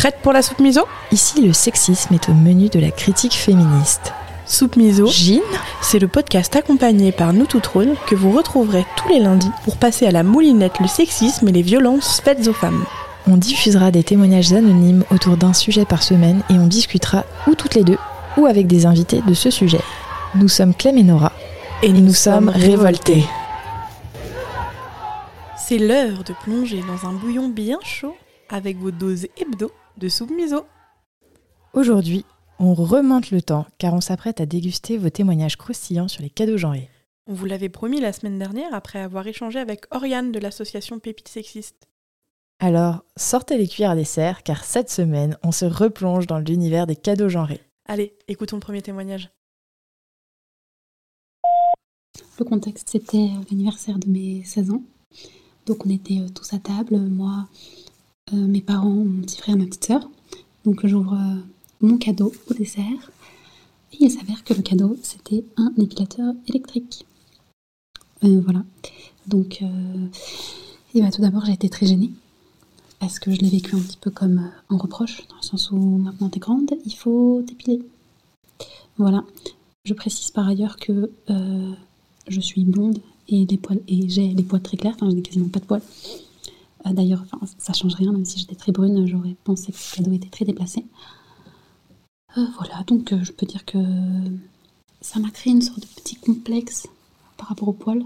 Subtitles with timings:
[0.00, 0.86] Prête pour la soupe miso?
[1.12, 4.14] Ici, le sexisme est au menu de la critique féministe.
[4.46, 5.42] Soupe miso, Gine
[5.82, 9.76] c'est le podcast accompagné par nous toutes rôles que vous retrouverez tous les lundis pour
[9.76, 12.86] passer à la moulinette le sexisme et les violences faites aux femmes.
[13.26, 17.74] On diffusera des témoignages anonymes autour d'un sujet par semaine et on discutera ou toutes
[17.74, 17.98] les deux
[18.38, 19.82] ou avec des invités de ce sujet.
[20.34, 21.32] Nous sommes Clem et Nora
[21.82, 23.26] Et nous sommes révoltés.
[25.58, 28.16] C'est l'heure de plonger dans un bouillon bien chaud
[28.48, 29.70] avec vos doses hebdo
[30.00, 30.66] de soupe miso.
[31.74, 32.24] Aujourd'hui,
[32.58, 36.56] on remonte le temps car on s'apprête à déguster vos témoignages croustillants sur les cadeaux
[36.56, 36.88] genrés.
[37.26, 41.28] On vous l'avait promis la semaine dernière après avoir échangé avec Oriane de l'association Pépites
[41.28, 41.86] Sexistes.
[42.58, 46.96] Alors, sortez les cuillères à dessert car cette semaine, on se replonge dans l'univers des
[46.96, 47.60] cadeaux genrés.
[47.86, 49.30] Allez, écoutons le premier témoignage.
[52.38, 54.82] Le contexte, c'était l'anniversaire de mes 16 ans.
[55.66, 57.89] Donc on était euh, tous à table, moi, euh,
[58.36, 60.08] mes parents, mon petit frère, ma petite sœur.
[60.64, 61.40] Donc j'ouvre euh,
[61.80, 63.10] mon cadeau au dessert.
[63.92, 67.06] Et il s'avère que le cadeau, c'était un épilateur électrique.
[68.24, 68.64] Euh, voilà.
[69.26, 70.06] Donc, euh,
[70.94, 72.10] et bah, tout d'abord, j'ai été très gênée.
[72.98, 75.70] Parce que je l'ai vécu un petit peu comme euh, un reproche, dans le sens
[75.70, 77.80] où maintenant t'es grande, il faut t'épiler.
[78.98, 79.24] Voilà.
[79.84, 81.72] Je précise par ailleurs que euh,
[82.28, 83.46] je suis blonde et
[84.08, 85.82] j'ai les poils très clairs, enfin je n'ai quasiment pas de poils.
[86.86, 87.24] Euh, D'ailleurs,
[87.58, 90.44] ça change rien, même si j'étais très brune, j'aurais pensé que ce cadeau était très
[90.44, 90.86] déplacé.
[92.38, 93.78] Euh, voilà, donc euh, je peux dire que
[95.00, 96.86] ça m'a créé une sorte de petit complexe
[97.36, 98.04] par rapport aux poils.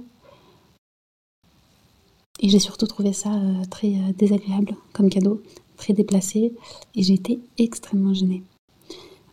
[2.40, 3.30] Et j'ai surtout trouvé ça
[3.70, 5.40] très désagréable comme cadeau,
[5.76, 6.52] très déplacé,
[6.94, 8.42] et j'ai été extrêmement gênée.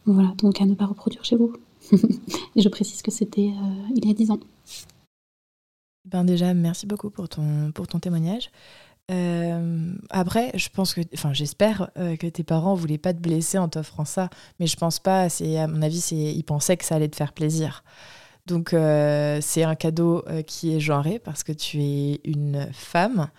[0.06, 1.52] Voilà, donc à ne pas reproduire chez vous.
[2.56, 3.52] et je précise que c'était
[3.95, 4.39] il y a 10 ans.
[6.06, 8.50] Ben déjà, merci beaucoup pour ton témoignage.
[9.10, 13.58] Euh, après, je pense que, enfin, j'espère euh, que tes parents voulaient pas te blesser
[13.58, 15.28] en t'offrant ça, mais je pense pas.
[15.30, 17.84] C'est à mon avis, c'est ils pensaient que ça allait te faire plaisir.
[18.46, 23.30] Donc euh, c'est un cadeau qui est genré parce que tu es une femme.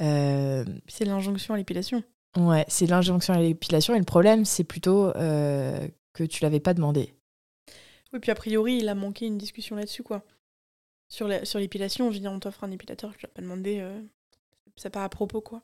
[0.00, 2.02] C'est l'injonction à l'épilation.
[2.36, 7.14] ouais, c'est l'injonction à l'épilation et le problème, c'est plutôt que tu l'avais pas demandé.
[8.12, 10.24] Oui, puis a priori, il a manqué une discussion là-dessus, quoi.
[11.08, 13.80] Sur la- sur l'épilation, je veux dire, on t'offre un épilateur tu n'as pas demandé,
[14.76, 15.62] c'est pas à propos, quoi.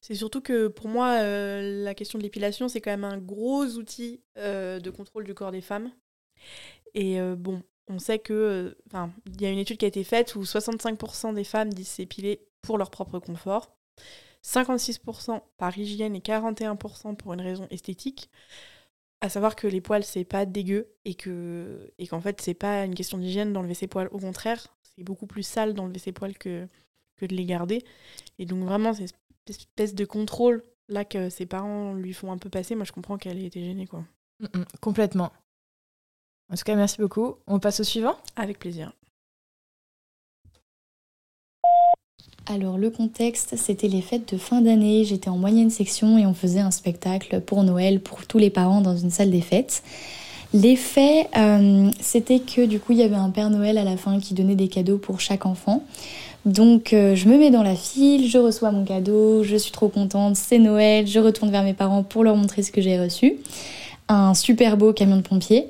[0.00, 3.64] C'est surtout que pour moi, euh, la question de l'épilation, c'est quand même un gros
[3.64, 5.90] outil euh, de contrôle du corps des femmes.
[6.94, 8.76] Et euh, bon, on sait que.
[9.26, 12.46] il y a une étude qui a été faite où 65% des femmes disent s'épiler
[12.62, 13.76] pour leur propre confort,
[14.44, 18.30] 56% par hygiène et 41% pour une raison esthétique.
[19.20, 22.84] À savoir que les poils, c'est pas dégueu et que et qu'en fait, c'est pas
[22.84, 24.08] une question d'hygiène d'enlever ses poils.
[24.12, 26.68] Au contraire, c'est beaucoup plus sale d'enlever ses poils que,
[27.26, 27.84] que de les garder.
[28.38, 32.38] Et donc, vraiment, c'est cette espèce de contrôle là que ses parents lui font un
[32.38, 32.74] peu passer.
[32.74, 34.04] Moi, je comprends qu'elle ait été gênée, quoi.
[34.40, 35.32] Mm, mm, complètement.
[36.52, 37.36] En tout cas, merci beaucoup.
[37.46, 38.16] On passe au suivant?
[38.36, 38.92] Avec plaisir.
[42.46, 46.34] Alors le contexte, c'était les fêtes de fin d'année, j'étais en moyenne section et on
[46.34, 49.82] faisait un spectacle pour Noël pour tous les parents dans une salle des fêtes.
[50.52, 53.96] Les faits, euh, c'était que du coup il y avait un Père Noël à la
[53.96, 55.84] fin qui donnait des cadeaux pour chaque enfant.
[56.44, 59.88] Donc euh, je me mets dans la file, je reçois mon cadeau, je suis trop
[59.88, 63.36] contente, c'est Noël, je retourne vers mes parents pour leur montrer ce que j'ai reçu.
[64.08, 65.68] Un super beau camion de pompiers.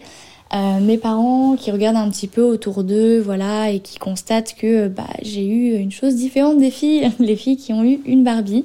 [0.52, 4.88] Euh, mes parents qui regardent un petit peu autour d'eux, voilà, et qui constatent que
[4.88, 8.64] bah, j'ai eu une chose différente des filles, les filles qui ont eu une Barbie.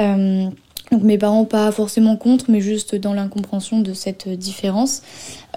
[0.00, 0.46] Euh,
[0.90, 5.02] donc mes parents pas forcément contre, mais juste dans l'incompréhension de cette différence.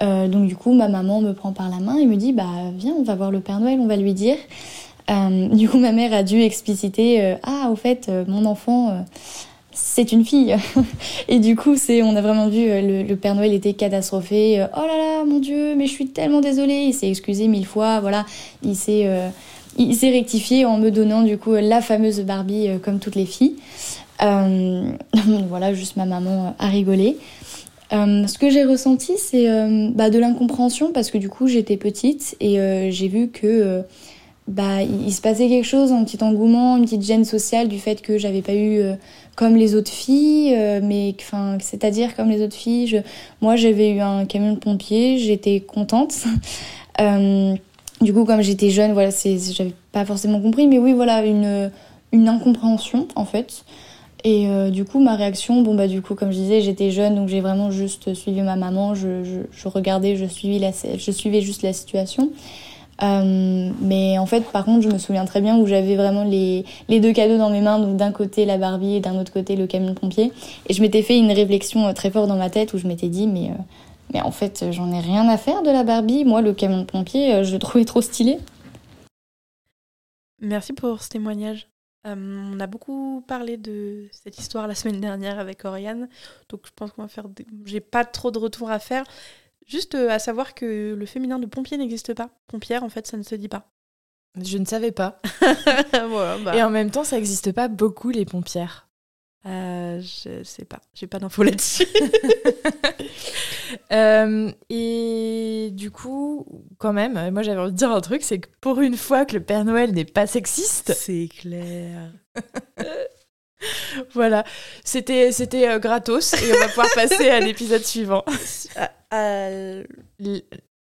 [0.00, 2.46] Euh, donc du coup, ma maman me prend par la main et me dit, bah
[2.76, 4.36] viens, on va voir le Père Noël, on va lui dire.
[5.10, 9.04] Euh, du coup, ma mère a dû expliciter, euh, ah au fait, euh, mon enfant.
[9.72, 10.56] c'est une fille.
[11.28, 14.64] Et du coup, c'est, on a vraiment vu, le, Père Noël était catastrophé.
[14.76, 16.84] Oh là là, mon Dieu, mais je suis tellement désolée.
[16.86, 18.00] Il s'est excusé mille fois.
[18.00, 18.24] Voilà,
[18.62, 19.08] il s'est,
[19.76, 23.56] il s'est rectifié en me donnant du coup la fameuse Barbie comme toutes les filles.
[25.48, 27.16] Voilà, juste ma maman a rigolé.
[27.90, 29.48] Ce que j'ai ressenti, c'est
[29.90, 33.84] bah, de l'incompréhension parce que du coup, j'étais petite et j'ai vu que
[34.46, 38.02] bah, il, se passait quelque chose, un petit engouement, une petite gêne sociale du fait
[38.02, 38.94] que j'avais pas eu euh,
[39.36, 43.02] comme les autres filles, euh, mais enfin, c'est-à-dire comme les autres filles.
[43.40, 46.14] Moi, j'avais eu un camion de pompiers, j'étais contente.
[47.00, 47.56] Euh,
[48.02, 51.72] du coup, comme j'étais jeune, voilà, c'est, j'avais pas forcément compris, mais oui, voilà, une,
[52.12, 53.64] une incompréhension en fait.
[54.22, 57.28] Et du coup, ma réaction, bon bah du coup, comme je disais, j'étais jeune, donc
[57.28, 61.40] j'ai vraiment juste suivi ma maman, je, je, je regardais, je suivais, la, je suivais
[61.40, 62.30] juste la situation.
[63.02, 66.64] Euh, mais en fait, par contre, je me souviens très bien où j'avais vraiment les,
[66.88, 69.56] les, deux cadeaux dans mes mains, donc d'un côté la Barbie et d'un autre côté
[69.56, 70.32] le camion pompier.
[70.68, 73.26] Et je m'étais fait une réflexion très forte dans ma tête où je m'étais dit,
[73.26, 73.50] mais,
[74.12, 76.24] mais en fait, j'en ai rien à faire de la Barbie.
[76.24, 78.38] Moi, le camion pompier, je le trouvais trop stylé.
[80.40, 81.68] Merci pour ce témoignage.
[82.06, 82.14] Euh,
[82.52, 86.08] on a beaucoup parlé de cette histoire la semaine dernière avec Oriane,
[86.50, 87.26] donc je pense qu'on va faire.
[87.64, 89.04] J'ai pas trop de retour à faire.
[89.66, 92.30] Juste euh, à savoir que le féminin de pompier n'existe pas.
[92.48, 93.70] Pompière, en fait, ça ne se dit pas.
[94.42, 95.20] Je ne savais pas.
[95.92, 96.56] bah.
[96.56, 98.88] Et en même temps, ça n'existe pas beaucoup les pompières.
[99.46, 101.86] Euh, je sais pas, j'ai pas d'infos là-dessus.
[103.92, 106.46] Euh, et du coup,
[106.78, 109.34] quand même, moi j'avais envie de dire un truc, c'est que pour une fois que
[109.34, 112.12] le Père Noël n'est pas sexiste, c'est clair.
[114.14, 114.44] voilà,
[114.84, 118.24] c'était c'était euh, gratos et on va pouvoir passer à l'épisode suivant.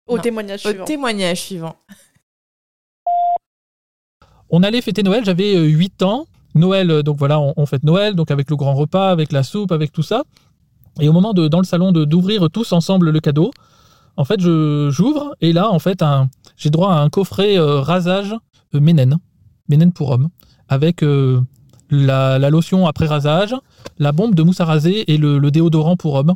[0.07, 0.85] Au témoignage au suivant.
[0.85, 1.77] témoignage suivant.
[4.49, 6.27] On allait fêter Noël, j'avais 8 ans.
[6.57, 9.71] Noël, donc voilà, on, on, fête Noël, donc avec le grand repas, avec la soupe,
[9.71, 10.25] avec tout ça.
[11.01, 13.53] Et au moment de, dans le salon d'ouvrir tous ensemble le cadeau,
[14.17, 16.05] en fait, j'ouvre et là, en fait,
[16.57, 18.35] j'ai droit à un coffret euh, rasage
[18.75, 19.19] euh, Ménène,
[19.69, 20.29] Ménène pour homme,
[20.69, 21.41] avec euh,
[21.91, 23.55] la, la, lotion après rasage,
[23.99, 26.35] la bombe de mousse à raser et le, le déodorant pour homme,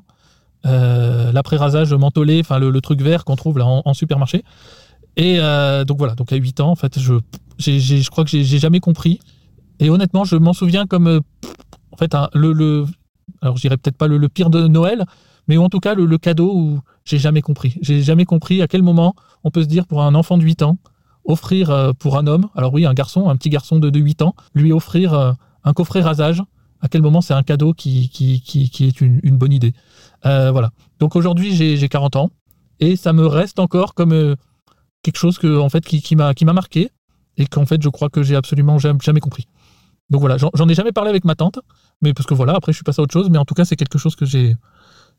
[0.67, 4.45] euh, l'après-rasage mentholé, enfin le, truc vert qu'on trouve là en, supermarché.
[5.17, 7.15] Et euh, donc voilà, donc à 8 ans, en fait, je,
[7.59, 9.21] j je crois que j'ai jamais compris.
[9.81, 11.21] Et honnêtement, je m'en souviens comme euh,
[11.93, 12.87] en fait le, le
[13.43, 15.05] alors je peut-être pas le, pire de Noël,
[15.49, 17.77] mais en tout cas le, le cadeau où j'ai jamais compris.
[17.83, 20.63] J'ai jamais compris à quel moment on peut se dire pour un enfant de 8
[20.63, 20.79] ans,
[21.25, 24.35] offrir pour un homme, alors oui, un garçon, un petit garçon de, de 8 ans,
[24.55, 26.43] lui offrir un coffret rasage,
[26.85, 29.73] à quel moment c'est un cadeau qui, qui, qui, qui est une, bonne idée?
[30.27, 30.71] Euh, voilà.
[30.99, 32.31] Donc aujourd'hui j'ai 40 ans
[32.81, 34.37] et ça me reste encore comme euh,
[35.03, 36.91] quelque chose que, en fait, qui, m'a marqué
[37.37, 39.47] et qu'en fait je crois que j'ai absolument jamais, compris.
[40.11, 41.59] Donc voilà, j'en ai jamais parlé avec ma tante,
[42.03, 43.65] mais parce que voilà, après je suis passé à autre chose, mais en tout cas
[43.65, 44.57] c'est quelque chose que j'ai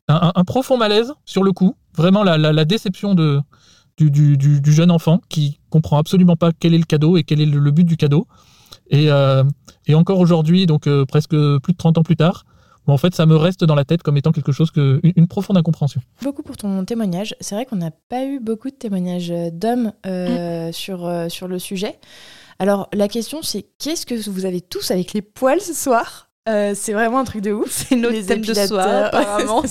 [0.08, 6.36] un, profond malaise sur le coup, vraiment la, déception du, jeune enfant qui comprend absolument
[6.36, 8.26] pas quel est le cadeau et quel est le, but du cadeau.
[8.90, 9.42] Et, euh,
[9.92, 12.44] encore aujourd'hui, donc presque plus de 30 ans plus tard,
[12.92, 15.28] en fait, ça me reste dans la tête comme étant quelque chose que une, une
[15.28, 16.00] profonde incompréhension.
[16.22, 17.34] Beaucoup pour ton témoignage.
[17.40, 20.72] C'est vrai qu'on n'a pas eu beaucoup de témoignages d'hommes euh, mmh.
[20.72, 21.98] sur, euh, sur le sujet.
[22.58, 26.30] Alors, la question, c'est qu'est-ce que vous avez tous avec les poils ce soir?
[26.48, 27.70] Euh, C'est vraiment un truc de ouf.
[27.70, 29.62] C'est notre thème de soir, apparemment.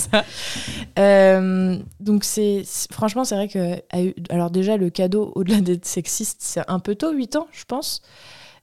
[0.99, 3.81] euh, donc, c'est franchement, c'est vrai que.
[4.29, 8.01] Alors, déjà, le cadeau, au-delà d'être sexiste, c'est un peu tôt, 8 ans, je pense.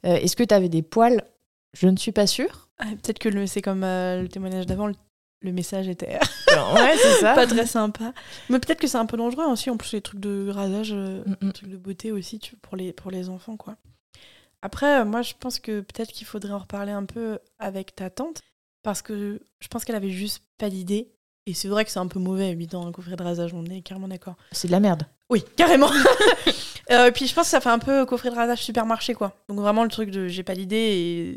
[0.06, 1.22] Euh, Est-ce que tu avais des poils?
[1.74, 2.68] Je ne suis pas sûre.
[2.82, 4.94] Ah, Peut-être que c'est comme euh, le témoignage d'avant, le,
[5.40, 6.14] le, message était
[6.76, 7.34] ouais, c'est ça.
[7.34, 8.12] pas très sympa.
[8.50, 11.22] Mais peut-être que c'est un peu dangereux aussi, en plus les trucs de rasage, euh,
[11.24, 11.52] mm -mm.
[11.52, 13.56] trucs de beauté aussi tu, pour, les, pour les enfants.
[13.56, 13.76] quoi.
[14.62, 18.10] Après, euh, moi je pense que peut-être qu'il faudrait en reparler un peu avec ta
[18.10, 18.40] tante,
[18.82, 21.12] parce que je pense qu'elle avait juste pas d'idée.
[21.46, 23.64] Et c'est vrai que c'est un peu mauvais, 8 ans, un coffret de rasage, on
[23.64, 24.36] est carrément d'accord.
[24.52, 25.02] C'est de la merde.
[25.32, 25.88] Oui, carrément.
[26.90, 29.32] euh, puis je pense que ça fait un peu coffret de rasage supermarché, quoi.
[29.48, 30.76] Donc vraiment le truc de j'ai pas d'idée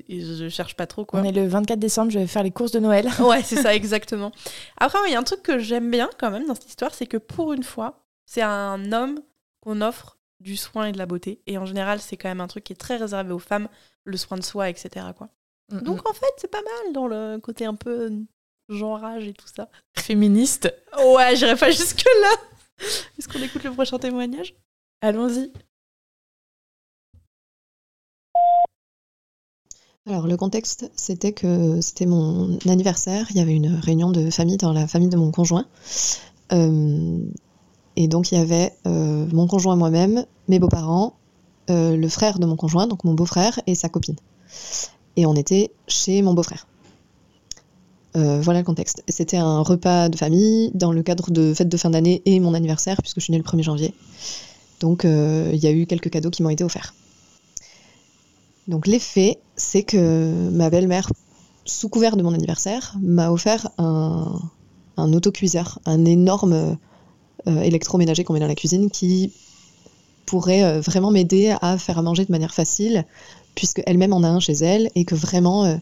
[0.09, 1.21] et, et, je cherche pas trop, quoi.
[1.21, 3.07] On est le 24 décembre, je vais faire les courses de Noël.
[3.21, 4.33] ouais, c'est ça, exactement.
[4.75, 7.07] Après, il y a un truc que j'aime bien quand même dans cette histoire, c'est
[7.07, 9.21] que pour une fois, c'est un homme
[9.61, 11.39] qu'on offre du soin et de la beauté.
[11.47, 13.69] Et en général, c'est quand même un truc qui est très réservé aux femmes,
[14.03, 14.89] le soin de soi, etc.
[15.17, 15.29] Quoi.
[15.71, 15.83] Mm -hmm.
[15.83, 18.11] Donc en fait, c'est pas mal dans le côté un peu
[18.67, 19.69] genrage et tout ça.
[19.97, 20.73] Féministe.
[20.97, 22.54] Ouais, j'irai pas jusque-là.
[23.17, 24.55] Est-ce qu'on écoute le prochain témoignage?
[25.01, 25.51] Allons-y.
[30.07, 34.57] Alors le contexte, c'était que c'était mon anniversaire, il y avait une réunion de famille
[34.57, 35.65] dans la famille de mon conjoint.
[36.51, 37.19] Euh,
[37.95, 41.17] et donc il y avait euh, mon conjoint moi-même, mes beaux-parents,
[41.71, 44.17] euh, le frère de mon conjoint, donc mon beau-frère, et sa copine.
[45.15, 46.67] Et on était chez mon beau-frère.
[48.15, 49.03] Euh, voilà le contexte.
[49.09, 52.53] C'était un repas de famille dans le cadre de fête de fin d'année et mon
[52.53, 53.93] anniversaire, puisque je suis née le 1er janvier.
[54.79, 56.93] Donc euh, il y a eu quelques cadeaux qui m'ont été offerts.
[58.67, 61.11] Donc l'effet, c'est que ma belle-mère,
[61.65, 64.39] sous couvert de mon anniversaire, m'a offert un,
[64.97, 66.77] autocuiseur, un énorme
[67.47, 69.33] euh, électroménager qu'on met dans la cuisine qui
[70.25, 73.05] pourrait vraiment m'aider à faire à manger de manière facile,
[73.53, 75.79] puisque elle-même en a un chez elle et que vraiment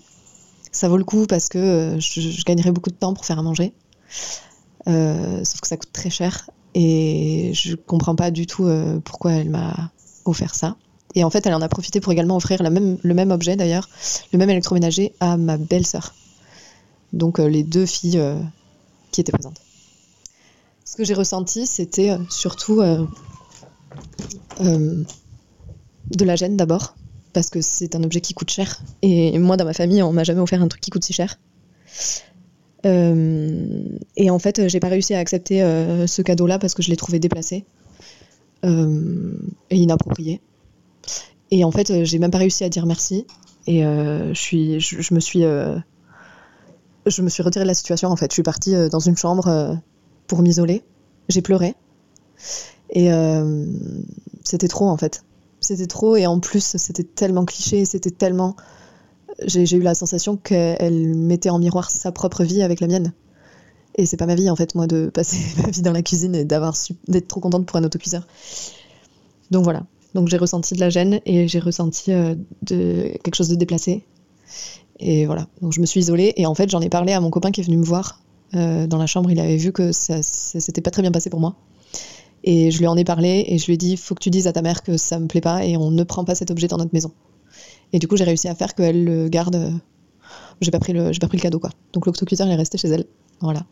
[0.74, 3.44] ça vaut le coup parce que euh, je, gagnerais beaucoup de temps pour faire à
[3.44, 3.74] manger.
[4.88, 9.34] Euh, sauf que ça coûte très cher et je comprends pas du tout euh, pourquoi
[9.34, 9.92] elle m'a
[10.26, 10.76] offert ça.
[11.16, 13.88] Et en fait, elle en a profité pour également offrir le même objet d'ailleurs,
[14.32, 16.16] le même électroménager à ma belle-sœur.
[17.14, 18.20] Donc les deux filles
[19.12, 19.62] qui étaient présentes.
[20.84, 22.82] Ce que j'ai ressenti, c'était surtout
[24.60, 25.06] de
[26.26, 26.96] la gêne d'abord,
[27.34, 28.82] parce que c'est un objet qui coûte cher.
[29.02, 31.38] Et moi, dans ma famille, on m'a jamais offert un truc qui coûte si cher.
[32.86, 36.90] Euh, et en fait, j'ai pas réussi à accepter euh, ce cadeau-là parce que je
[36.90, 37.66] l'ai trouvé déplacé
[38.66, 39.34] euh,
[39.70, 40.42] et inapproprié.
[41.52, 43.26] Et en fait, j'ai même pas réussi à dire merci.
[43.68, 48.10] Et je, suis, je, me suis, je me suis retirée de la situation.
[48.10, 49.78] En fait, je suis partie dans une chambre
[50.28, 50.82] pour m'isoler.
[51.30, 51.76] J'ai pleuré.
[52.90, 53.10] Et
[54.44, 55.24] c'était trop en fait.
[55.64, 58.56] C'était trop et en plus c'était tellement cliché, c'était tellement...
[59.46, 63.14] J'ai eu la sensation qu'elle mettait en miroir sa propre vie avec la mienne.
[63.96, 66.36] Et c'est pas ma vie en fait, moi, de passer ma vie dans la cuisine
[66.36, 66.76] et d'avoir
[67.08, 68.28] d'être trop contente pour un autocuiseur.
[69.52, 69.84] Donc voilà.
[70.14, 72.36] Donc j'ai ressenti de la gêne et j'ai ressenti euh,
[72.68, 74.04] quelque chose de déplacé.
[75.00, 75.48] Et voilà.
[75.62, 77.62] Donc je me suis isolée et en fait j'en ai parlé à mon copain qui
[77.62, 78.22] est venu me voir
[78.56, 79.32] euh, dans la chambre.
[79.32, 81.56] Il avait vu que ça, ça s'était pas très bien passé pour moi.
[82.44, 84.48] Et je lui en ai parlé et je lui ai dit faut que tu dises
[84.48, 86.68] à ta mère que ça me plaît pas et on ne prend pas cet objet
[86.68, 87.12] dans notre maison.
[87.94, 89.56] Et du coup, j'ai réussi à faire qu'elle le garde.
[89.56, 89.72] Euh,
[90.60, 91.70] j'ai pas pris le, j'ai pas pris le cadeau quoi.
[91.94, 93.06] Donc l'octocuteur est resté chez elle.
[93.40, 93.66] Voilà.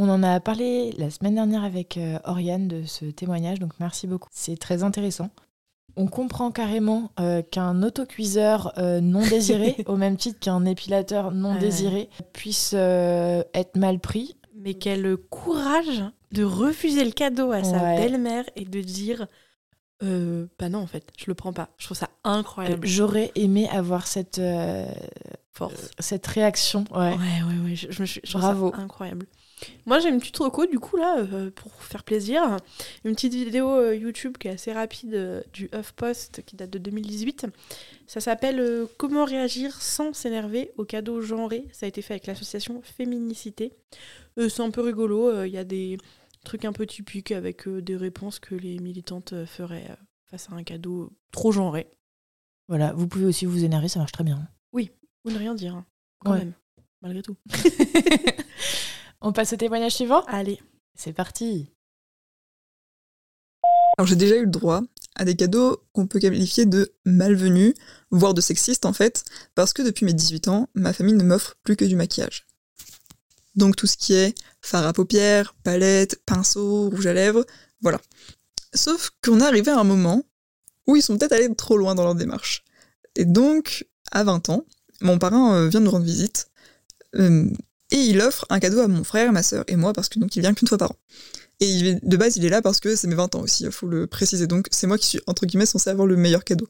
[0.00, 4.06] On en a parlé la semaine dernière avec euh, Oriane de ce témoignage, donc merci
[4.06, 4.28] beaucoup.
[4.30, 5.30] C'est très intéressant.
[5.96, 12.08] On comprend carrément euh, qu'un autocuiseur non désiré, au même titre qu'un épilateur non désiré,
[12.32, 14.36] puisse être mal pris
[14.68, 19.26] mais quel courage de refuser le cadeau à sa belle-mère et de dire
[20.02, 21.70] euh, bah non en fait je le prends pas.
[21.78, 22.86] Je trouve ça incroyable.
[22.86, 24.86] J'aurais aimé avoir cette euh,
[25.52, 25.84] force.
[25.84, 27.14] euh, cette réaction ouais.
[27.16, 28.70] Ouais ouais, je, me suis bravo.
[28.76, 29.26] incroyable
[29.86, 31.24] moi j'ai une petite reco du coup là
[31.54, 32.56] pour faire plaisir
[33.04, 37.46] une petite vidéo YouTube qui est assez rapide du HuffPost qui date de 2018
[38.06, 42.80] ça s'appelle Comment réagir sans s'énerver au cadeau genré ça a été fait avec l'association
[42.82, 43.72] Féminicité
[44.38, 45.28] euh, c'est un peu rigolo.
[45.28, 45.98] Euh, il y a des
[46.44, 49.96] trucs un peu typiques avec euh, des réponses que les militantes feraient
[50.26, 51.88] face à un cadeau trop genré.
[52.68, 54.46] Voilà, vous pouvez aussi vous énerver, ça marche très bien.
[54.72, 54.90] Oui,
[55.24, 55.86] ou ne rien dire, hein,
[56.18, 56.52] quand même,
[57.00, 57.36] malgré tout.
[59.20, 60.60] On passe au témoignage suivant Allez.
[60.94, 61.72] C'est parti.
[63.96, 64.82] Alors j'ai déjà eu le droit
[65.16, 67.74] à des cadeaux qu'on peut qualifier de malvenus,
[68.10, 69.24] voire de sexistes en fait,
[69.56, 72.46] parce que depuis mes 18 ans, ma famille ne m'offre plus que du maquillage.
[73.56, 77.44] Donc tout ce qui est fard à paupières, palette, pinceau, rouge à lèvres,
[77.80, 78.00] voilà.
[78.72, 80.22] Sauf qu'on est arrivé à un moment
[80.86, 82.64] où ils sont peut-être allés trop loin dans leur démarche.
[83.16, 84.64] Et donc, à 20 ans,
[85.00, 86.50] mon parrain euh, vient de nous rendre visite,
[87.16, 87.50] euh,
[87.90, 90.36] et il offre un cadeau à mon frère, ma sœur et moi, parce que donc
[90.36, 90.96] il vient qu'une fois par an.
[91.60, 93.88] Et de base, il est là parce que c'est mes 20 ans aussi, il faut
[93.88, 94.46] le préciser.
[94.46, 96.68] Donc c'est moi qui suis, entre guillemets, censé avoir le meilleur cadeau.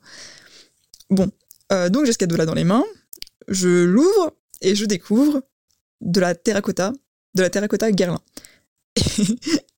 [1.11, 1.31] Bon,
[1.73, 2.85] euh, donc j'ai ce cadeau-là dans les mains,
[3.49, 5.43] je l'ouvre, et je découvre
[6.01, 6.93] de la terracotta,
[7.35, 8.21] de la terracotta Guerlain.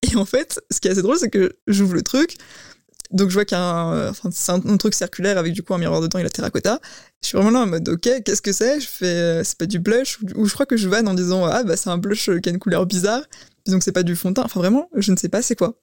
[0.03, 2.37] Et, en fait, ce qui est assez drôle, c'est que j'ouvre le truc,
[3.11, 5.75] donc je vois qu'il y a un, enfin, c'est un, truc circulaire avec du coup
[5.75, 6.81] un miroir dedans et la terracotta.
[7.23, 8.81] Je suis vraiment là en mode ok, qu'est-ce que c'est?
[8.81, 11.45] Je fais, euh, c'est pas du blush ou, je crois que je vanne en disant
[11.47, 13.23] ah bah c'est un blush qui a une couleur bizarre,
[13.67, 14.45] donc c'est pas du fond de teint.
[14.45, 15.77] Enfin vraiment, je ne sais pas c'est quoi.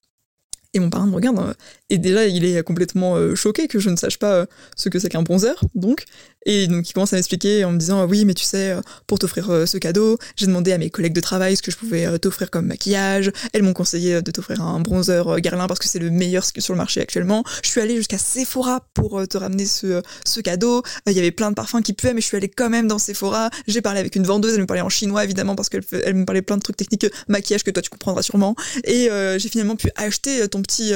[0.73, 1.53] Et mon parrain me regarde, euh,
[1.89, 4.99] et déjà il est complètement euh, choqué que je ne sache pas euh, ce que
[4.99, 6.05] c'est qu'un bronzer, donc.
[6.47, 8.75] Et donc il commence à m'expliquer en me disant oui mais tu sais
[9.05, 12.17] pour t'offrir ce cadeau j'ai demandé à mes collègues de travail ce que je pouvais
[12.19, 13.31] t'offrir comme maquillage.
[13.53, 16.77] Elles m'ont conseillé de t'offrir un bronzer Guerlain parce que c'est le meilleur sur le
[16.77, 17.43] marché actuellement.
[17.63, 20.81] Je suis allée jusqu'à Sephora pour te ramener ce, ce cadeau.
[21.05, 22.97] Il y avait plein de parfums qui puaient mais je suis allée quand même dans
[22.97, 23.49] Sephora.
[23.67, 26.25] J'ai parlé avec une vendeuse elle me parlait en chinois évidemment parce qu'elle elle me
[26.25, 28.55] parlait plein de trucs techniques maquillage que toi tu comprendras sûrement.
[28.85, 30.93] Et j'ai finalement pu acheter ton petit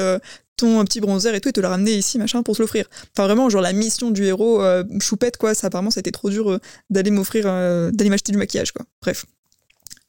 [0.62, 2.86] ton petit bronzer et tout, et te le ramener ici, machin, pour te l'offrir.
[3.16, 6.52] Enfin, vraiment, genre, la mission du héros, euh, choupette, quoi, ça, apparemment, c'était trop dur
[6.52, 8.86] euh, d'aller m'offrir, euh, d'aller m'acheter du maquillage, quoi.
[9.02, 9.26] Bref.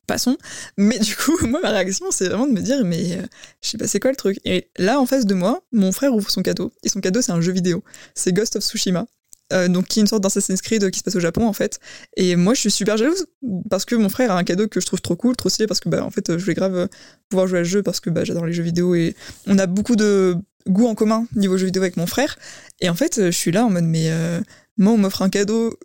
[0.07, 0.37] Passons.
[0.77, 3.19] Mais du coup, moi, ma réaction, c'est vraiment de me dire, mais
[3.63, 4.39] je sais pas, c'est quoi le truc?
[4.45, 7.33] Et là, en face de moi, mon frère ouvre son cadeau, et son cadeau, c'est
[7.33, 7.83] un jeu vidéo.
[8.15, 9.07] C'est Ghost of Tsushima.
[9.53, 11.79] Euh, donc qui est une sorte d'Assassin's Creed qui se passe au Japon en fait.
[12.17, 13.27] Et moi je suis super jalouse
[13.71, 15.81] parce que mon frère a un cadeau que je trouve trop cool, trop stylé parce
[15.81, 16.87] que bah en fait je voulais grave euh,
[17.29, 19.15] pouvoir jouer à ce jeu parce que bah, j'adore les jeux vidéo et
[19.47, 20.37] on a beaucoup de
[20.69, 22.39] goût en commun niveau jeux vidéo avec mon frère.
[22.81, 24.41] Et en fait je suis là en mode mais euh,
[24.77, 25.79] moi on m'offre un cadeau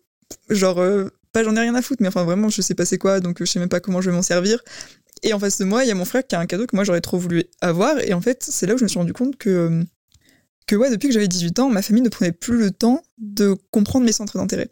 [0.49, 0.83] genre
[1.31, 3.37] pas j'en ai rien à foutre mais enfin vraiment je sais pas c'est quoi donc
[3.39, 4.59] je sais même pas comment je vais m'en servir.
[5.23, 6.75] Et en face de moi, il y a mon frère qui a un cadeau que
[6.75, 7.97] moi j'aurais trop voulu avoir.
[7.99, 9.83] Et en fait, c'est là où je me suis rendu compte que
[10.67, 13.55] que ouais, depuis que j'avais 18 ans, ma famille ne prenait plus le temps de
[13.71, 14.69] comprendre mes centres d'intérêt.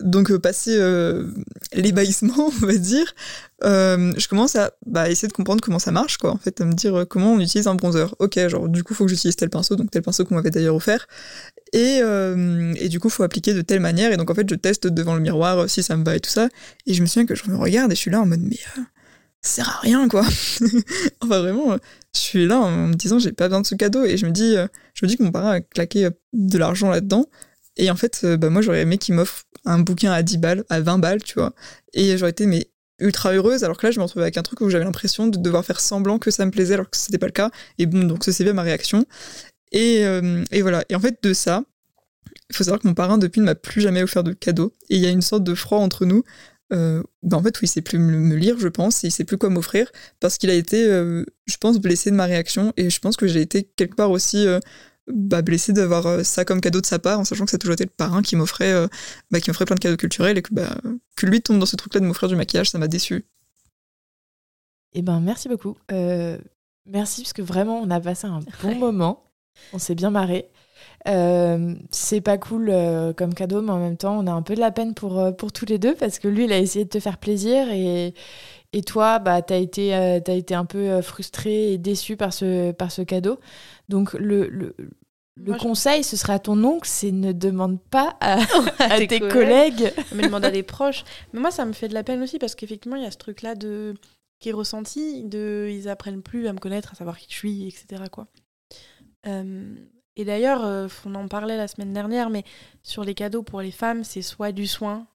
[0.00, 1.26] Donc, euh, passer euh,
[1.72, 3.14] l'ébahissement, on va dire,
[3.64, 6.32] euh, je commence à bah, essayer de comprendre comment ça marche, quoi.
[6.32, 8.14] En fait, à me dire comment on utilise un bronzer.
[8.18, 10.74] Ok, genre, du coup, faut que j'utilise tel pinceau, donc tel pinceau qu'on m'avait d'ailleurs
[10.74, 11.06] offert.
[11.72, 12.00] Et,
[12.76, 14.12] et du coup, faut appliquer de telle manière.
[14.12, 16.30] Et donc, en fait, je teste devant le miroir si ça me va et tout
[16.30, 16.48] ça.
[16.86, 18.58] Et je me souviens que je me regarde et je suis là en mode, mais
[19.42, 20.22] sert à rien, quoi.
[21.22, 21.76] enfin, vraiment,
[22.14, 24.04] je suis là en me disant, j'ai pas besoin de ce cadeau.
[24.04, 24.54] Et je me dis,
[24.94, 27.26] je me dis que mon parrain a claqué de l'argent là-dedans.
[27.76, 30.80] Et en fait, bah, moi, j'aurais aimé qu'il m'offre un bouquin à 10 balles, à
[30.80, 31.54] 20 balles, tu vois.
[31.92, 34.60] Et j'aurais été, mais ultra heureuse, alors que là, je me retrouvais avec un truc
[34.62, 37.26] où j'avais l'impression de devoir faire semblant que ça me plaisait, alors que c'était pas
[37.26, 37.50] le cas.
[37.78, 39.04] Et bon, donc, c'est bien ma réaction.
[39.72, 40.02] Et,
[40.50, 40.84] et voilà.
[40.88, 41.62] Et en fait, de ça,
[42.50, 44.72] il faut savoir que mon parrain, depuis, ne m'a plus jamais offert de cadeau.
[44.88, 46.22] Et il y a une sorte de froid entre nous.
[46.72, 49.24] Euh, bah en fait, oui, il sait plus me lire, je pense, et il sait
[49.24, 52.90] plus quoi m'offrir, parce qu'il a été, euh, je pense, blessé de ma réaction, et
[52.90, 54.58] je pense que j'ai été quelque part aussi euh,
[55.06, 57.58] bah, blessé d'avoir euh, ça comme cadeau de sa part, en sachant que ça a
[57.58, 58.74] toujours été le parrain qui m'offrait
[59.30, 60.76] bah, qui m'offrait plein de cadeaux culturels, et que, bah,
[61.16, 63.24] que lui tombe dans ce truc-là de m'offrir du maquillage, ça m'a déçu.
[64.92, 65.76] Eh ben, merci beaucoup.
[66.86, 69.24] Merci, parce que vraiment, on a passé un bon moment.
[69.72, 70.48] On s'est bien marré.
[71.08, 74.54] Euh, c'est pas cool euh, comme cadeau, mais en même temps, on a un peu
[74.54, 76.84] de la peine pour, euh, pour tous les deux parce que lui, il a essayé
[76.84, 78.12] de te faire plaisir et,
[78.72, 82.72] et toi, bah, t'as été, euh, t'as été un peu frustré et déçu par ce,
[82.72, 83.38] par ce cadeau.
[83.88, 84.74] Donc, le, le,
[85.36, 88.38] le Moi, je- conseil, ce sera à ton oncle, c'est ne demande pas à,
[88.80, 89.30] À à tes tes collègues.
[89.30, 89.92] collègues.
[90.12, 91.04] mais demande à des proches.
[91.32, 93.18] Mais moi, ça me fait de la peine aussi parce qu'effectivement, il y a ce
[93.18, 93.94] truc-là de
[94.40, 97.68] qui est ressenti, de ils apprennent plus à me connaître, à savoir qui je suis,
[97.68, 98.02] etc.
[98.10, 98.26] Quoi.
[99.26, 99.74] Euh,
[100.16, 102.44] et d'ailleurs, euh, on en parlait la semaine dernière, mais
[102.82, 105.06] sur les cadeaux pour les femmes, c'est soit du soin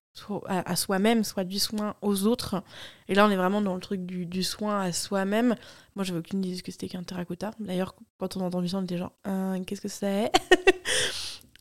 [0.47, 2.63] à, soi-même, soit du soin aux autres.
[3.07, 5.55] Et là, on est vraiment dans le truc du, soin à soi-même.
[5.95, 7.51] Moi, j'avais aucune idée de ce que c'était qu'un terracotta.
[7.59, 10.31] D'ailleurs, quand on a entendu ça, on était genre, Euh, qu'est-ce que c'est?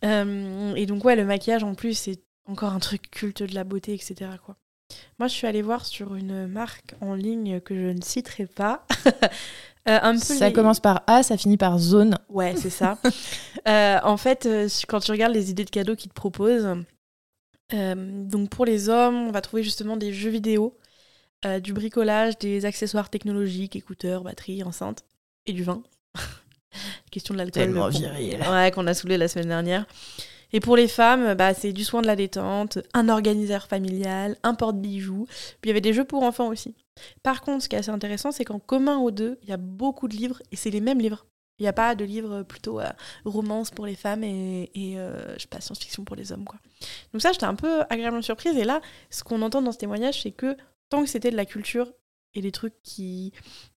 [0.03, 3.65] Euh, Et donc, ouais, le maquillage, en plus, c'est encore un truc culte de la
[3.65, 4.31] beauté, etc.
[5.19, 8.87] Moi, je suis allée voir sur une marque en ligne que je ne citerai pas.
[9.91, 12.17] Euh, un peu Ça les- commence par A, ça finit par zone.
[12.29, 12.99] Ouais, c'est ça.
[13.69, 16.77] Euh, en fait, euh, quand tu regardes les idées de cadeaux qu'ils te proposent,
[17.75, 17.95] euh,
[18.25, 20.79] donc pour les hommes, on va trouver justement des jeux vidéo,
[21.45, 25.05] euh, du bricolage, des accessoires technologiques, écouteurs, batteries, enceintes
[25.47, 25.83] et du vin.
[27.11, 27.65] Question de l'alcool.
[27.65, 28.39] Tellement viril.
[28.51, 29.85] Ouais, qu'on a saoulé la semaine dernière.
[30.53, 34.55] Et pour les femmes, bah, c'est du soin de la détente, un organiseur familial, un
[34.55, 35.27] porte-bijoux.
[35.27, 36.75] Puis il y avait des jeux pour enfants aussi.
[37.23, 39.57] Par contre, ce qui est assez intéressant, c'est qu'en commun aux deux, il y a
[39.57, 41.27] beaucoup de livres et c'est les mêmes livres.
[41.59, 42.89] Il n'y a pas de livres plutôt euh,
[43.27, 46.45] romance pour les femmes et, euh, je sais pas, science-fiction pour les hommes.
[46.45, 46.59] quoi.
[47.13, 48.57] Donc ça, j'étais un peu agréablement surprise.
[48.57, 50.57] Et là, ce qu'on entend dans ce témoignage, c'est que
[50.89, 51.93] tant que c'était de la culture
[52.33, 53.33] et des trucs qui,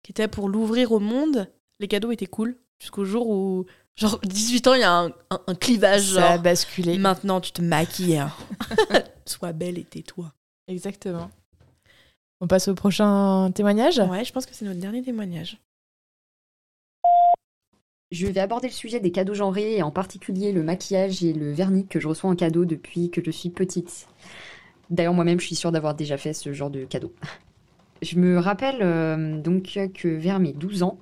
[0.03, 2.57] qui étaient pour l'ouvrir au monde, les cadeaux étaient cool.
[2.79, 3.67] Jusqu'au jour où,
[4.01, 6.15] genre, 18 ans, il y a un, un- un clivage.
[6.15, 6.99] Ça a basculé.
[6.99, 8.19] maintenant, tu te maquilles.
[8.19, 8.33] hein.
[9.27, 10.33] Sois belle et tais-toi.
[10.67, 11.31] Exactement.
[12.41, 13.99] On passe au prochain témoignage?
[13.99, 15.59] Ouais, je pense que c'est notre dernier témoignage.
[18.11, 21.53] Je vais aborder le sujet des cadeaux genrés et en particulier le maquillage et le
[21.53, 24.09] vernis que je reçois en cadeau depuis que je suis petite.
[24.91, 27.13] D'ailleurs, moi-même, je suis sûre d'avoir déjà fait ce genre de cadeau.
[28.03, 30.99] Je me rappelle euh, donc que vers mes 12 ans,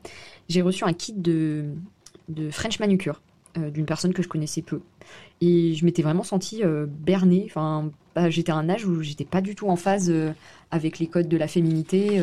[0.51, 1.65] j'ai reçu un kit de,
[2.29, 3.21] de French manucure
[3.57, 4.81] euh, d'une personne que je connaissais peu.
[5.41, 7.45] Et je m'étais vraiment sentie euh, bernée.
[7.47, 10.33] Enfin, bah, j'étais à un âge où j'étais pas du tout en phase euh,
[10.71, 12.21] avec les codes de la féminité.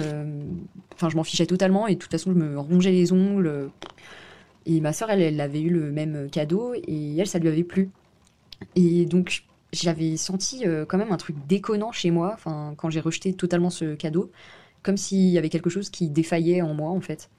[0.94, 3.72] Enfin, je m'en fichais totalement et de toute façon, je me rongeais les ongles.
[4.68, 7.90] et ma sœur, elle, avait eu le même cadeau et elle, ça lui avait plu.
[8.76, 13.72] Et donc, j'avais senti quand même un truc déconnant chez moi, quand j'ai rejeté totalement
[13.72, 14.32] ce cadeau,
[14.84, 17.32] comme s'il y avait quelque chose qui défaillait en moi, en fait.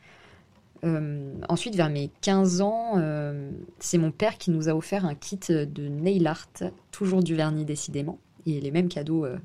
[0.86, 5.14] Euh, ensuite, vers mes 15 ans, euh, c'est mon père qui nous a offert un
[5.14, 6.48] kit de nail art,
[6.92, 9.36] toujours du vernis décidément, et les mêmes cadeaux euh,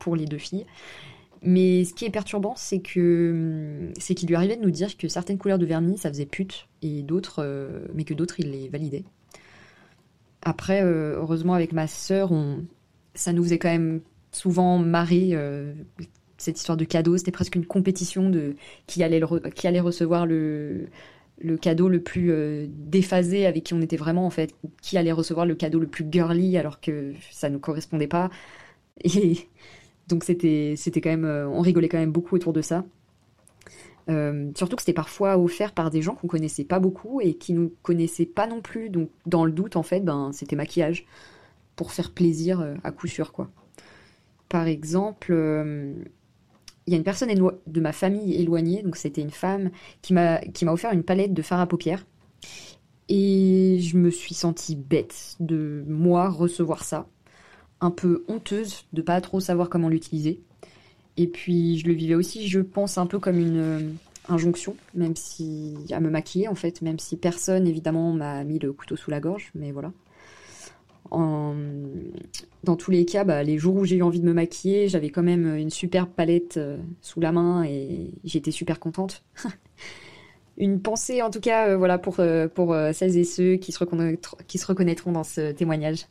[0.00, 0.66] pour les deux filles.
[1.42, 5.06] Mais ce qui est perturbant, c'est que c'est qu'il lui arrivait de nous dire que
[5.06, 7.46] certaines couleurs de vernis, ça faisait pute, et d'autres,
[7.94, 9.04] mais que d'autres, il les validait.
[10.42, 12.64] Après, heureusement, avec ma sœur, on...
[13.14, 14.00] ça nous faisait quand même
[14.32, 15.36] souvent marrer
[16.38, 17.16] cette histoire de cadeau.
[17.18, 18.54] C'était presque une compétition de
[18.86, 20.86] qui allait, le qui allait recevoir le,
[21.40, 25.12] le cadeau le plus euh, déphasé, avec qui on était vraiment, en fait, qui allait
[25.12, 28.30] recevoir le cadeau le plus girly, alors que ça ne correspondait pas.
[29.04, 29.38] Et
[30.08, 31.24] donc, c'était c'était quand même.
[31.24, 32.84] euh, on rigolait quand même beaucoup autour de ça.
[34.08, 37.52] Euh, surtout que c'était parfois offert par des gens qu'on connaissait pas beaucoup et qui
[37.52, 38.88] nous connaissaient pas non plus.
[38.90, 41.04] Donc, dans le doute, en fait, ben, c'était maquillage
[41.76, 43.50] pour faire plaisir à coup sûr, quoi.
[44.48, 45.32] Par exemple,
[46.88, 47.28] il y a une personne
[47.66, 49.70] de ma famille éloignée, donc c'était une femme,
[50.00, 52.06] qui m'a offert une palette de fard à paupières.
[53.10, 57.06] Et je me suis sentie bête de moi recevoir ça,
[57.82, 60.40] un peu honteuse de pas trop savoir comment l'utiliser.
[61.18, 63.80] Et puis je le vivais aussi, je pense, un peu comme une euh,
[64.30, 68.72] injonction, même si à me maquiller en fait, même si personne évidemment m'a mis le
[68.72, 69.92] couteau sous la gorge, mais voilà.
[72.68, 75.08] Dans tous les cas, bah, les jours où j'ai eu envie de me maquiller, j'avais
[75.08, 79.24] quand même une superbe palette euh, sous la main et j'étais super contente.
[80.58, 83.78] une pensée en tout cas euh, voilà pour, euh, pour celles et ceux qui se,
[83.78, 86.04] reconnaîtront, dans ce témoignage.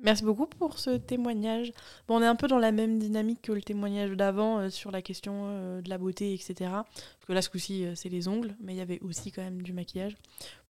[0.00, 1.74] Merci beaucoup pour ce témoignage.
[2.08, 5.02] Bon, on est un peu dans la même dynamique que le témoignage d'avant sur la
[5.02, 6.54] question de la beauté, etc.
[6.60, 9.60] Parce que là, ce coup-ci, c'est les ongles, mais il y avait aussi quand même
[9.60, 10.16] du maquillage.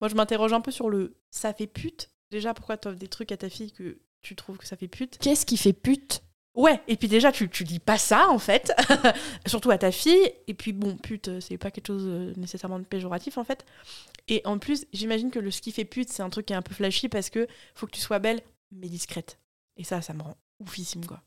[0.00, 2.10] Moi, je m'interroge un peu sur le ça fait pute.
[2.32, 4.88] Déjà, pourquoi tu offres des trucs à ta fille que tu trouves que ça fait
[4.88, 6.22] pute Qu'est-ce qui fait pute?
[6.54, 8.72] Ouais, et puis déjà, tu, tu dis pas ça, en fait,
[9.46, 10.32] surtout à ta fille.
[10.46, 13.64] Et puis, bon, pute, c'est pas quelque chose nécessairement de péjoratif, en fait.
[14.28, 16.56] Et en plus, j'imagine que le ce qui fait pute, c'est un truc qui est
[16.56, 19.38] un peu flashy parce que faut que tu sois belle mais discrète.
[19.76, 21.22] Et ça, ça me rend oufissime, quoi.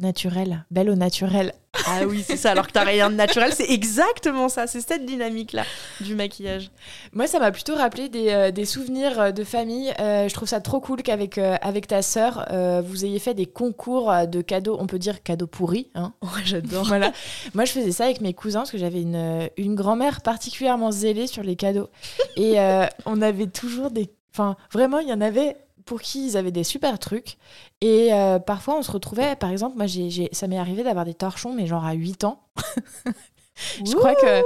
[0.00, 1.52] Naturel, belle au naturel.
[1.86, 5.04] Ah oui, c'est ça, alors que t'as rien de naturel, c'est exactement ça, c'est cette
[5.04, 5.64] dynamique-là
[6.00, 6.70] du maquillage.
[7.12, 9.92] Moi, ça m'a plutôt rappelé des, euh, des, souvenirs euh, de famille.
[10.00, 12.46] Euh, je trouve ça trop cool qu'avec avec ta sœur,
[12.82, 15.90] vous ayez fait des concours de cadeaux, on peut dire cadeaux pourris.
[15.94, 16.86] Hein ouais, j'adore.
[16.86, 17.12] voilà.
[17.54, 21.26] Moi, je faisais ça avec mes cousins parce que j'avais une, une grand-mère particulièrement zélée
[21.26, 21.90] sur les cadeaux.
[22.36, 22.56] Et
[23.04, 24.10] on avait toujours des...
[24.32, 25.56] Enfin, vraiment, il y en avait
[25.90, 27.36] pour qui ils avaient des super trucs.
[27.80, 31.14] Et euh, parfois, on se retrouvait, par exemple, moi, j'ai, ça m'est arrivé d'avoir des
[31.14, 32.44] torchons, mais genre à 8 ans.
[33.84, 34.40] je crois que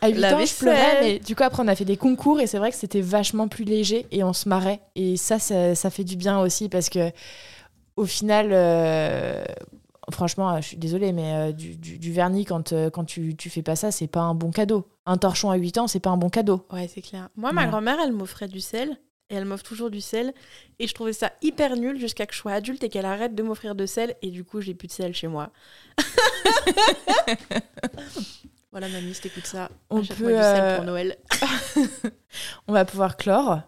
[0.00, 2.46] à 8 ans, je pleurais, mais du coup, après, on a fait des concours et
[2.46, 4.82] c'est vrai que c'était vachement plus léger et on se marrait.
[4.94, 7.10] Et ça, ça, ça fait du bien aussi parce que,
[7.96, 9.44] au final, euh,
[10.12, 13.74] franchement, je suis désolée, mais euh, du, du, vernis, quand, quand tu, tu fais pas
[13.74, 14.86] ça, c'est pas un bon cadeau.
[15.06, 16.64] Un torchon à 8 ans, c'est pas un bon cadeau.
[16.72, 17.30] Ouais, c'est clair.
[17.34, 18.96] Moi, ma grand-mère, elle m'offrait du sel
[19.30, 20.32] et elle m'offre toujours du sel.
[20.78, 23.42] Et je trouvais ça hyper nul jusqu'à que je sois adulte et qu'elle arrête de
[23.42, 24.16] m'offrir de sel.
[24.22, 25.50] Et du coup, j'ai plus de sel chez moi.
[28.70, 31.16] voilà, mamie, si t'écoutes ça, on peut du sel pour euh, Noël.
[32.68, 33.60] on va pouvoir clore.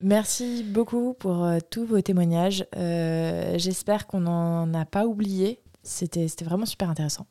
[0.00, 2.66] Merci beaucoup pour euh, tous vos témoignages.
[2.76, 5.62] Euh, j'espère qu'on n'en a pas oublié.
[5.82, 7.26] C'était vraiment super intéressant.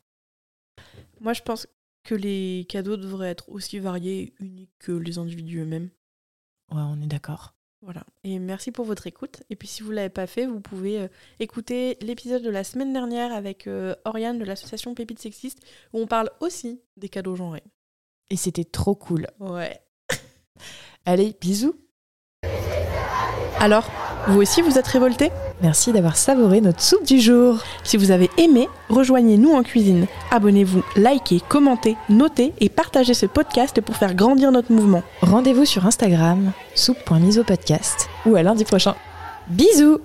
[1.20, 1.68] Moi, je pense
[2.02, 5.90] que les cadeaux devraient être aussi variés et uniques que les individus eux-mêmes.
[6.72, 7.54] Ouais, on est d'accord.
[7.82, 8.02] Voilà.
[8.24, 9.42] Et merci pour votre écoute.
[9.50, 12.64] Et puis si vous ne l'avez pas fait, vous pouvez euh, écouter l'épisode de la
[12.64, 15.60] semaine dernière avec euh, Oriane de l'association Pépites Sexistes
[15.92, 17.62] où on parle aussi des cadeaux genrés.
[18.30, 19.28] Et c'était trop cool.
[19.38, 19.80] Ouais.
[21.04, 21.76] Allez, bisous.
[23.60, 23.88] Alors,
[24.28, 25.30] vous aussi vous êtes révoltés?
[25.62, 27.58] Merci d'avoir savouré notre soupe du jour.
[27.82, 30.06] Si vous avez aimé, rejoignez-nous en cuisine.
[30.30, 35.02] Abonnez-vous, likez, commentez, notez et partagez ce podcast pour faire grandir notre mouvement.
[35.22, 38.94] Rendez-vous sur Instagram, soupe.misopodcast ou à lundi prochain.
[39.48, 40.00] Bisous